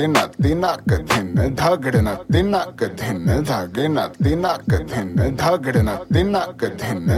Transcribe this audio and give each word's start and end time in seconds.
tinak 0.00 0.32
tinak 0.40 0.80
धागे 1.59 1.91
तिना 2.33 2.59
कथिन 2.79 3.25
धागड़ 3.43 4.07
तिना 4.23 4.51
कथिन 4.71 5.15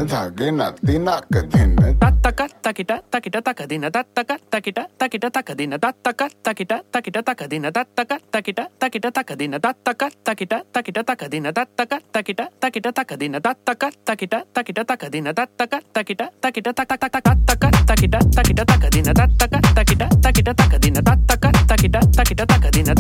धागे 0.05 0.49
तिना 0.85 1.15
कथिन 1.33 1.75
तत्तक 2.03 2.41
तकिट 2.65 2.91
तकिट 3.13 3.35
तकदिन 3.47 3.89
तत्तक 3.89 4.31
तकिट 4.53 4.79
तकिट 5.01 5.25
तकदिन 5.37 5.77
तत्तक 5.77 6.21
तकिट 6.45 6.73
तकिट 6.93 7.17
तकदिन 7.27 7.69
तत्तक 7.77 8.13
तकिट 8.35 8.59
तकिट 8.83 9.07
तकदिन 9.17 9.57
तत्तक 9.65 10.03
तकिट 10.27 10.53
तकिट 10.75 10.97
तकदिन 11.09 11.49
तत्तक 11.57 11.93
तकिट 12.07 12.41
तकिट 12.53 12.87
तकदिन 12.97 13.39
तत्तक 13.47 13.83
तकिट 14.07 14.33
तकिट 14.55 14.79
तकदिन 14.89 15.31
तत्तक 15.39 15.75
तकिट 15.95 16.21
taquita 16.47 16.73
taca 16.73 16.97
taca 16.97 17.19
taca 17.45 17.69
taquita 17.87 18.19
taquita 18.35 18.63
taca 18.65 18.89
dina 18.89 19.13
taca 19.13 19.59
taquita 19.75 20.07
taquita 20.23 20.53
taca 20.55 20.79
dina 20.79 21.01
taca 21.01 21.51
taquita 21.67 21.99
taquita 22.15 22.45
taca 22.45 22.71
dina 22.71 22.93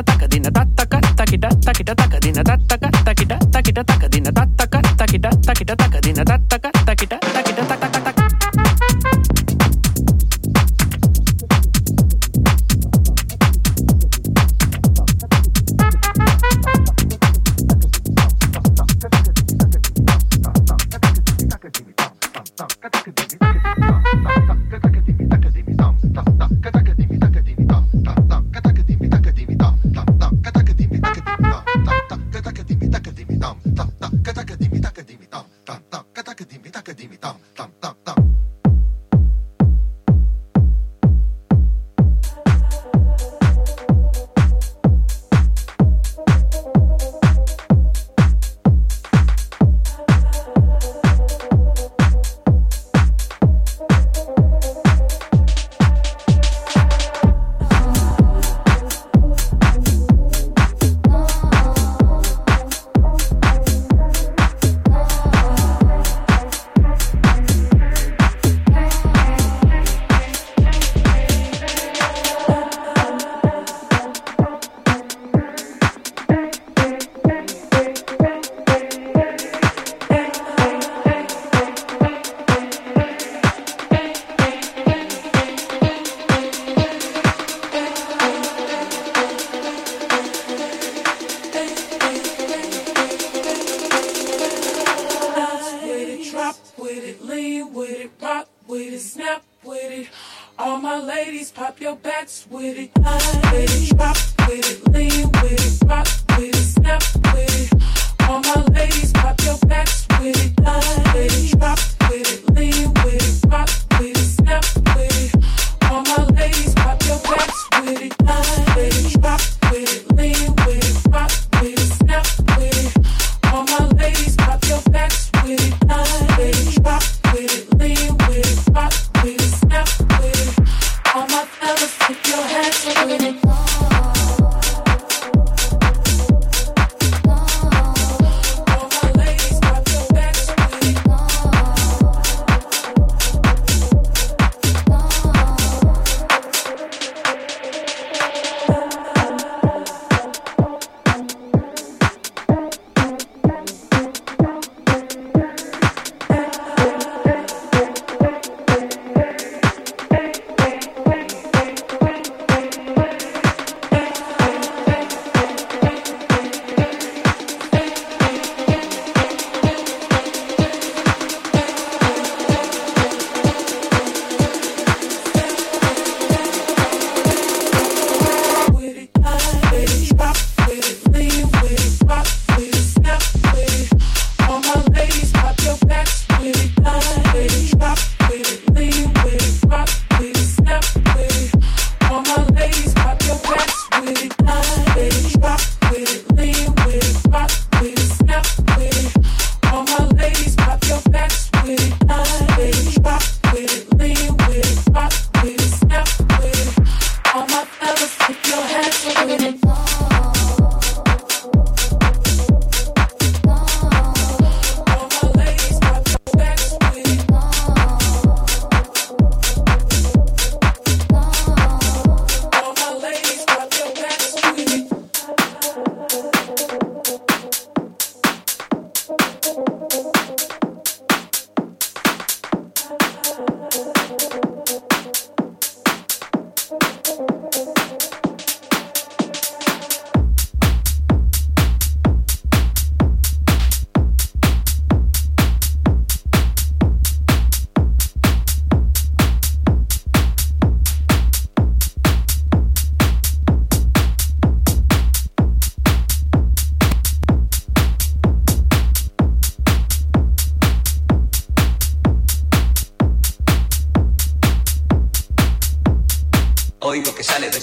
Taka 0.00 0.26
dina, 0.28 0.48
taka 0.50 0.96
taka 1.00 1.24
kita, 1.28 1.48
takadina 1.60 1.72
kita, 1.76 1.94
taka 1.94 2.18
dina, 2.20 2.40
takadina 2.40 2.56
tataka 2.68 3.12
kita, 3.14 3.36
takita 3.52 3.60
kita, 3.60 3.82
taka 3.84 4.08
dina, 4.08 4.30
takita 4.32 5.76
takadina 5.76 6.22
kita, 6.24 7.18
takita 7.20 7.42
kita, 7.44 7.62
taka. 7.68 7.99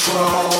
control. 0.00 0.59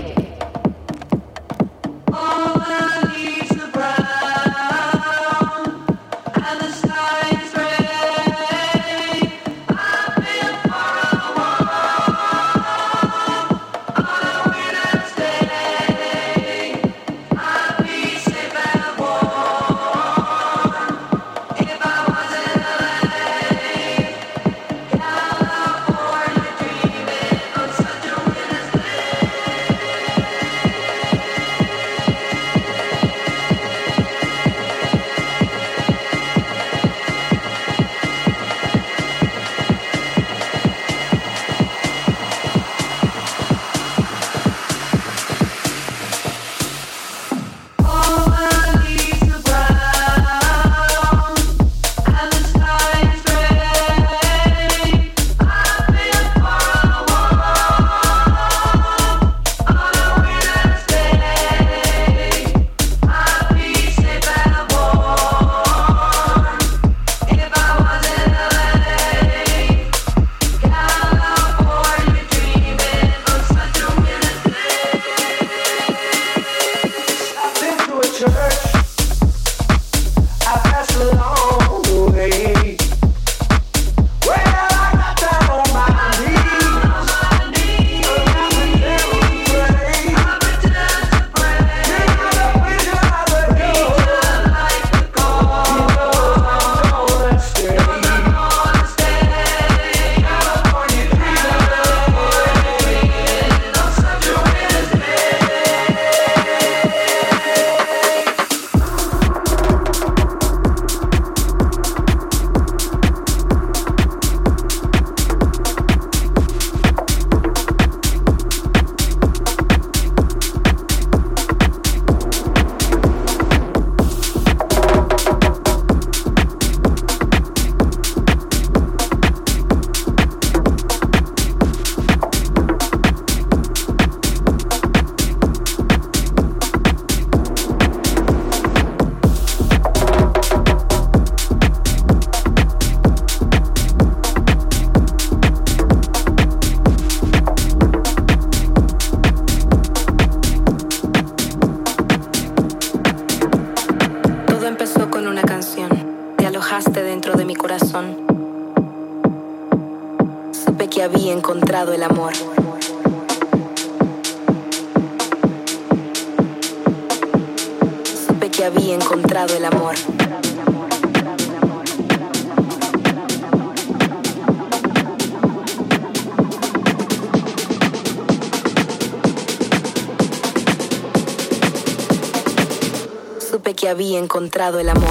Encontrado 184.61 184.79
el 184.79 184.89
amor. 184.89 185.10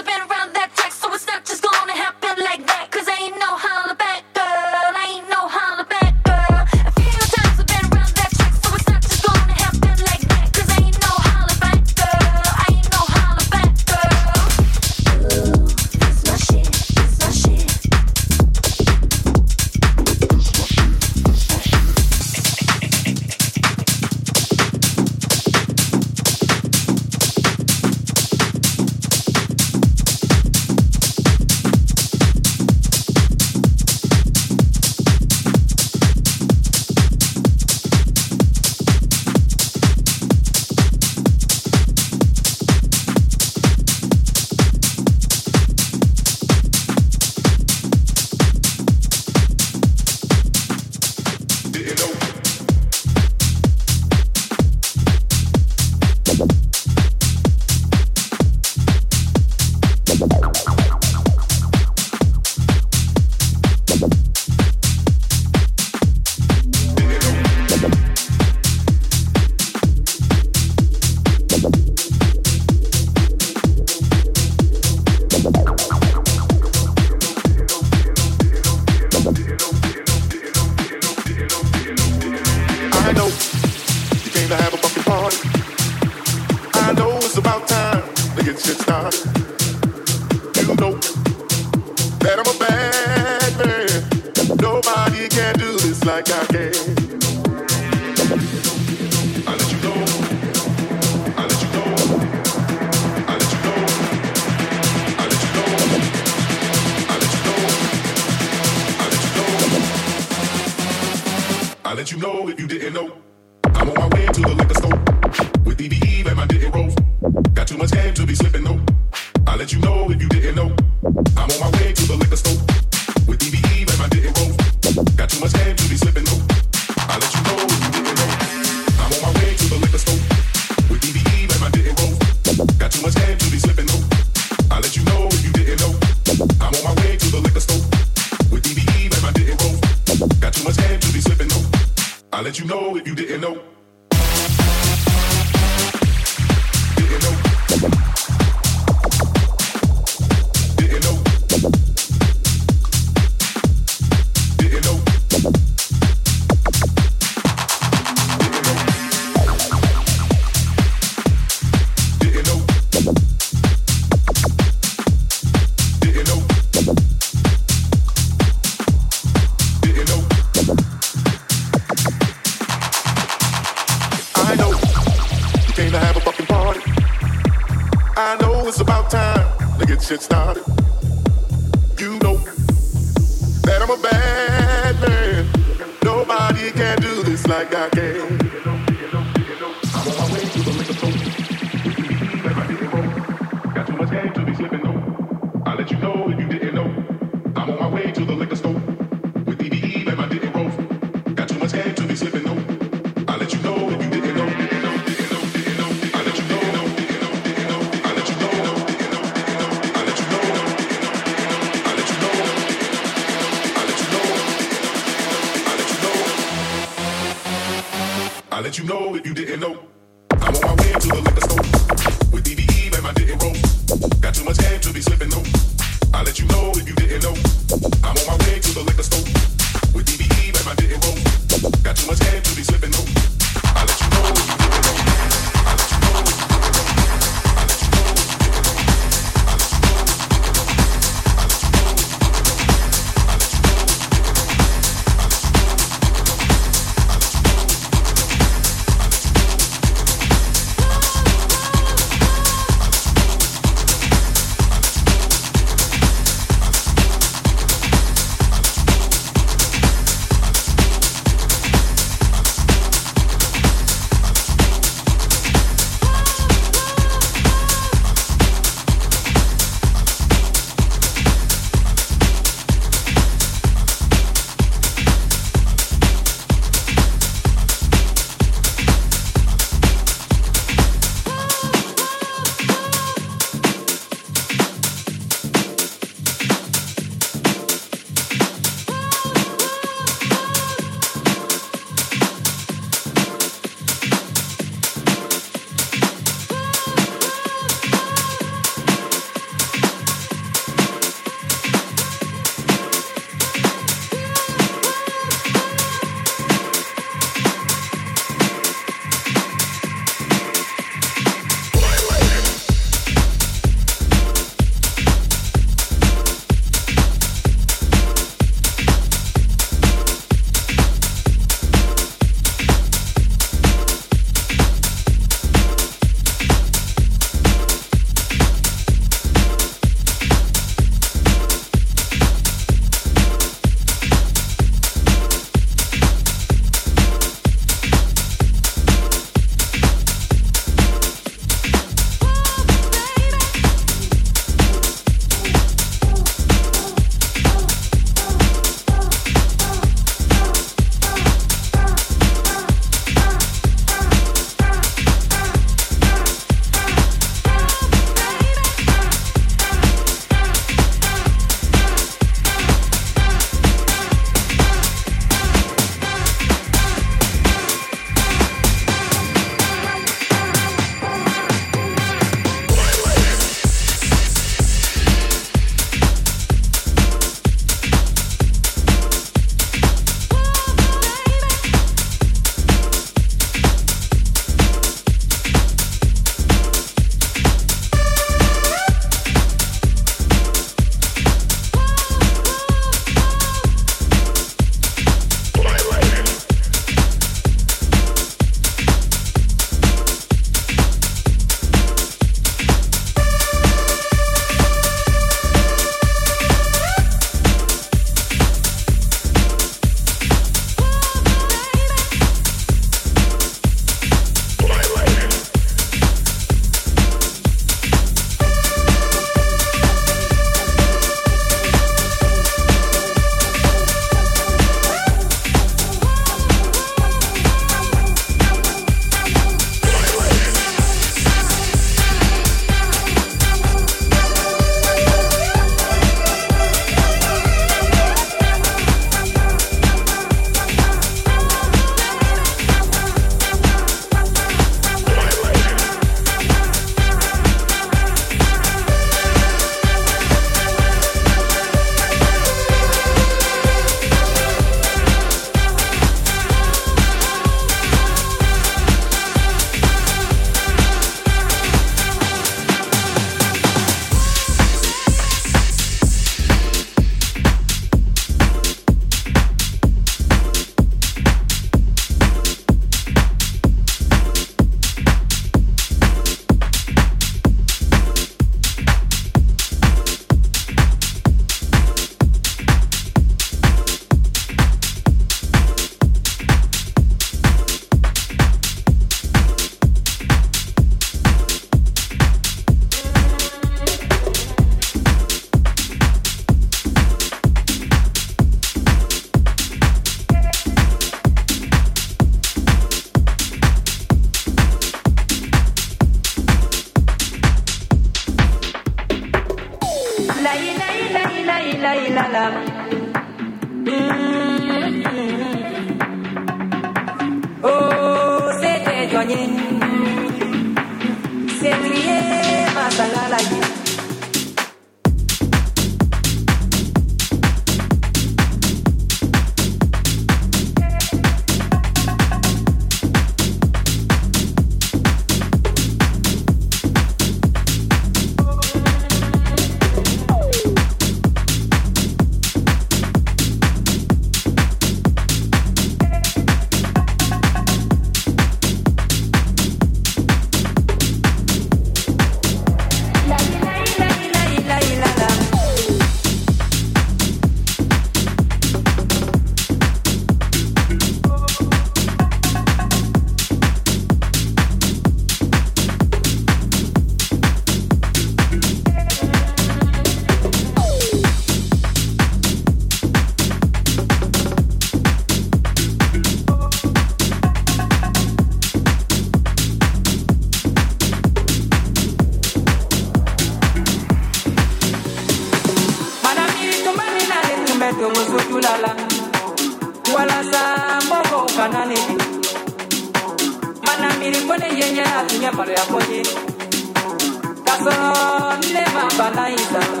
Balance 599.17 600.00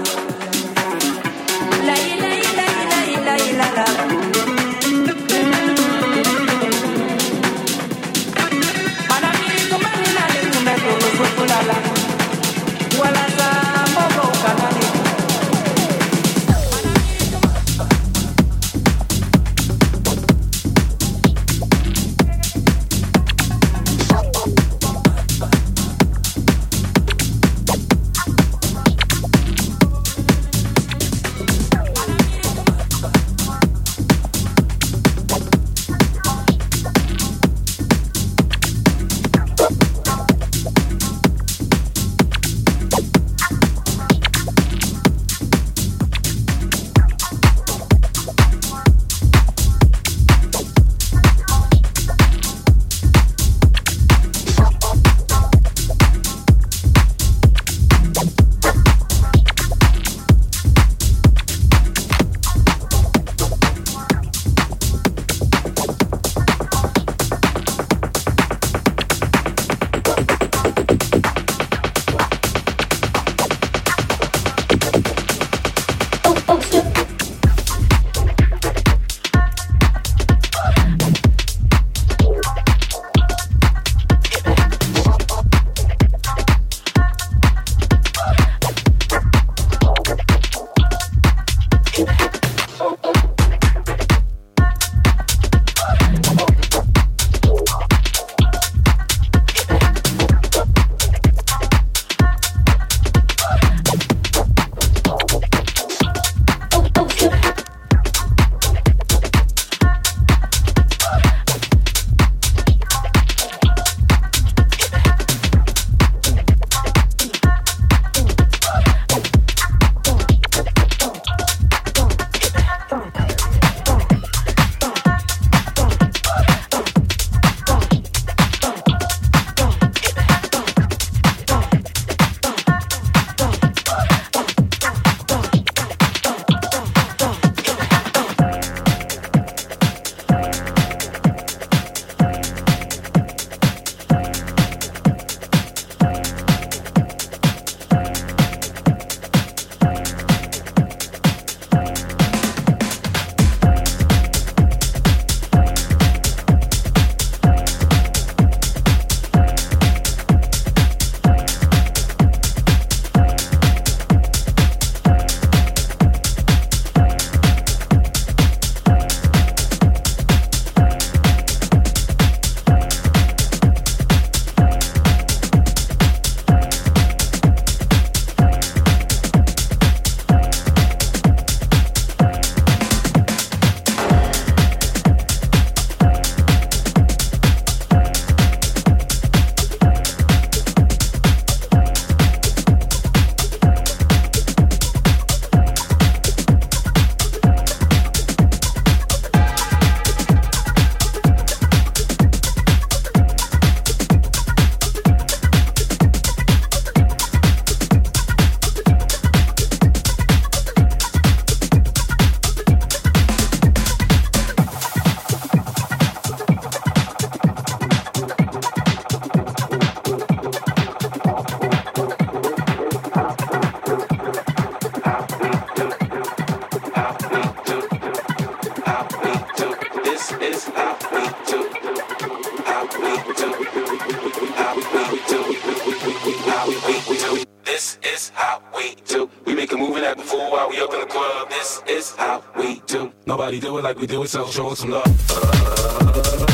Nobody 243.41 243.59
do 243.59 243.79
it 243.79 243.83
like 243.83 243.97
we 243.97 244.05
do 244.05 244.21
it, 244.21 244.29
so 244.29 244.45
show 244.51 244.69
us 244.69 244.81
some 244.81 244.91
love. 244.91 246.50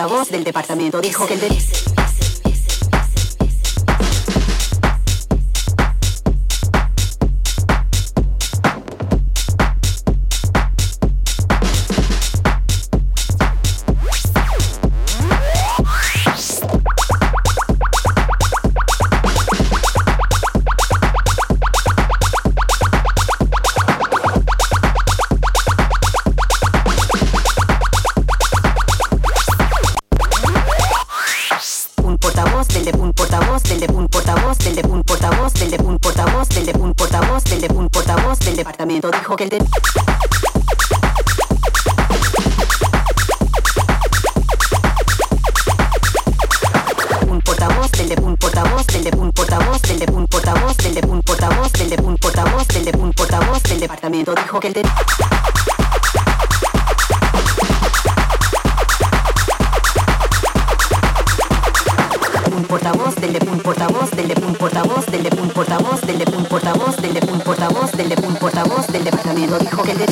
portavoz 0.00 0.30
del 0.30 0.44
departamento 0.44 1.00
dijo 1.00 1.26
que 1.26 1.34
el 1.34 1.40
de... 1.40 1.89
departamento 54.00 54.34
dijo 54.34 54.60
que 54.60 54.68
el 54.68 54.72
de... 54.72 54.82
Un 62.56 62.64
portavoz 62.64 63.14
del 63.16 63.32
de 63.34 63.46
un 63.46 63.60
portavoz 63.60 64.10
del 64.12 64.28
de 64.28 64.42
un 64.42 64.54
portavoz 64.54 65.06
del 65.06 65.22
de 65.24 65.36
un 65.36 65.48
portavoz 65.50 66.00
del 66.00 66.18
de 66.18 66.30
un 66.34 66.44
portavoz 66.46 66.96
del 66.96 67.14
de 67.14 67.30
un 67.30 67.40
portavoz 67.40 67.92
del 67.92 68.08
de 68.08 68.26
un 68.26 68.36
portavoz 68.36 68.86
del 68.86 69.04
departamento 69.04 69.58
dijo 69.58 69.82
que 69.82 69.92
el 69.92 69.98
de... 69.98 70.06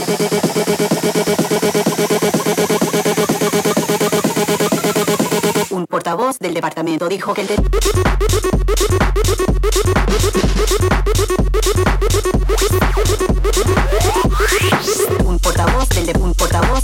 Un 5.70 5.86
portavoz 5.86 6.38
del 6.38 6.52
departamento 6.52 7.08
dijo 7.08 7.32
que 7.32 7.40
el 7.40 7.46
de... 7.46 7.56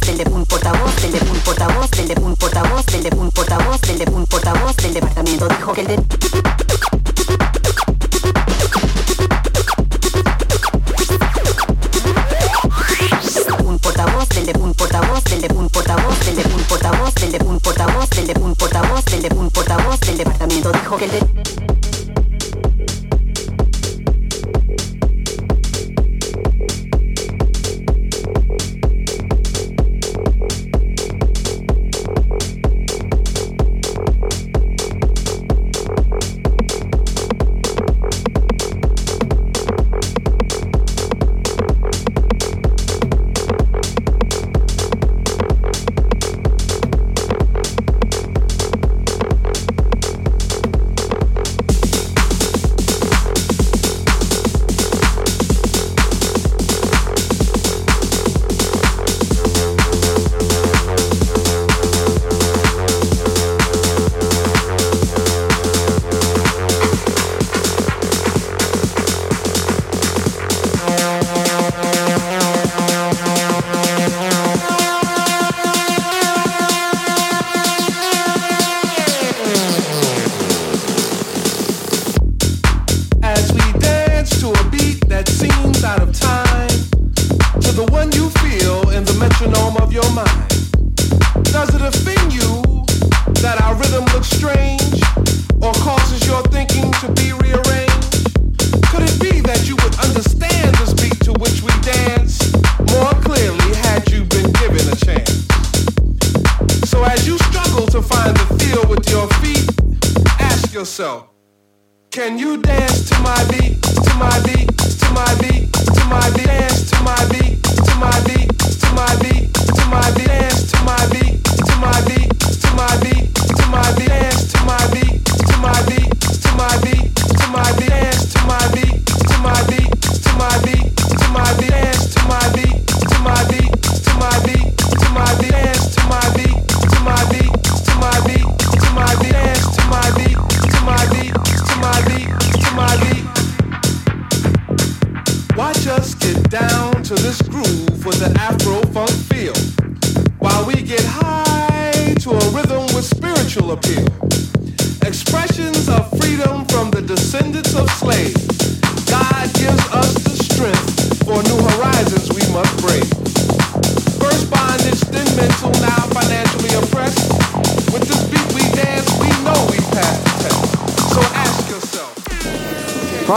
del 0.06 0.18
de 0.18 0.30
un 0.30 0.44
portavoz, 0.44 0.94
del 1.00 1.12
de 1.12 1.20
un 1.30 1.40
portavoz, 1.40 1.90
del 1.90 2.08
de 2.08 2.14
un 2.20 2.36
portavoz, 2.36 2.84
del 2.86 3.02
de 3.02 3.16
un 3.16 3.30
portavoz, 3.30 3.80
del 3.80 3.98
de 3.98 4.10
un 4.10 4.26
portavoz 4.26 4.76
del 4.76 4.94
departamento 4.94 5.48
dijo 5.48 5.72
que 5.72 5.80
el 5.80 5.86
de 5.86 5.96
un 13.64 13.78
portavoz, 13.78 14.28
del 14.28 14.46
de 14.46 14.52
un 14.58 14.74
portavoz, 14.74 15.24
del 15.24 15.40
de 15.40 15.54
un 15.54 15.68
portavoz, 15.70 16.20
del 16.20 16.36
de 16.36 16.44
un 16.44 16.62
portavoz, 16.64 17.14
del 17.14 17.32
de 17.32 17.38
un 17.44 17.60
portavoz, 17.60 18.10
del 18.10 18.26
de 18.26 18.34
un 18.34 18.54
portavoz, 18.54 19.04
del 19.06 19.22
de 19.22 19.34
un 19.34 19.50
portavoz 19.50 20.00
del 20.00 20.18
departamento 20.18 20.72
dijo 20.72 20.96
que 20.96 21.04
el 21.06 21.10
de 21.12 21.33